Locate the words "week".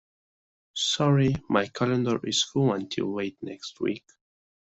3.79-4.03